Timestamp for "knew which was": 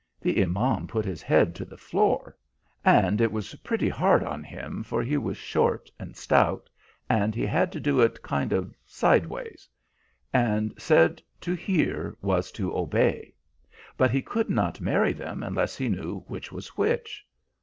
15.87-16.69